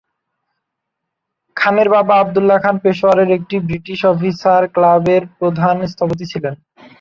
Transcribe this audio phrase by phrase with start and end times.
[1.57, 6.53] খানের বাবা, আবদুল্লাহ খান পেশোয়ারের একটি ব্রিটিশ অফিসার ক্লাবের প্রধান স্থপতি ছিলেন।